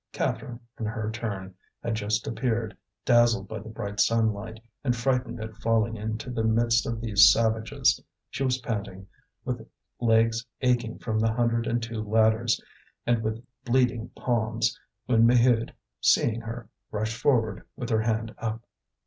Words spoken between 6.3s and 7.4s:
the midst of these